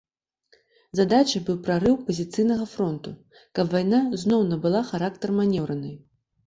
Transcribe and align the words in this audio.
Задачай 0.99 1.41
быў 1.49 1.59
прарыў 1.67 1.95
пазіцыйнага 2.09 2.65
фронту, 2.73 3.15
каб 3.61 3.65
вайна 3.75 4.01
зноў 4.25 4.41
набыла 4.55 4.87
характар 4.91 5.29
манеўранай. 5.45 5.95